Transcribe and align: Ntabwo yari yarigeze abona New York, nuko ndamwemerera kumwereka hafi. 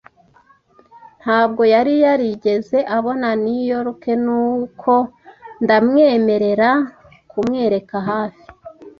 Ntabwo 1.21 1.61
yari 1.73 1.93
yarigeze 2.03 2.77
abona 2.97 3.27
New 3.43 3.63
York, 3.73 4.03
nuko 4.23 4.93
ndamwemerera 5.63 6.69
kumwereka 7.29 7.95
hafi. 8.09 8.45